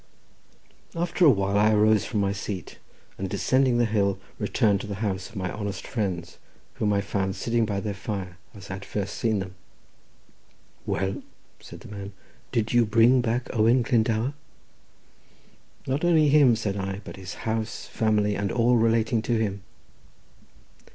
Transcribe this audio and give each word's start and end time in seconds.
After 0.95 1.25
a 1.25 1.29
while 1.29 1.59
I 1.59 1.71
arose 1.73 2.05
from 2.05 2.21
my 2.21 2.31
seat, 2.33 2.79
and 3.19 3.29
descending 3.29 3.77
the 3.77 3.85
hill, 3.85 4.17
returned 4.39 4.81
to 4.81 4.87
the 4.87 4.95
house 5.05 5.29
of 5.29 5.35
my 5.35 5.51
honest 5.51 5.85
friends, 5.85 6.39
whom 6.73 6.91
I 6.91 7.01
found 7.01 7.35
sitting 7.35 7.67
by 7.67 7.81
their 7.81 7.93
fire, 7.93 8.39
as 8.55 8.71
I 8.71 8.73
had 8.73 8.83
first 8.85 9.13
seen 9.13 9.37
them. 9.37 9.53
"Well," 10.87 11.21
said 11.59 11.81
the 11.81 11.87
man, 11.95 12.13
"did 12.51 12.73
you 12.73 12.83
bring 12.83 13.21
back 13.21 13.47
Owen 13.55 13.83
Glendower?" 13.83 14.33
"Not 15.85 16.03
only 16.03 16.29
him," 16.29 16.55
said 16.55 16.77
I, 16.77 17.01
"but 17.03 17.15
his 17.17 17.35
house, 17.45 17.85
family, 17.85 18.33
and 18.33 18.51
all 18.51 18.77
relating 18.77 19.21
to 19.21 19.37
him." 19.37 19.61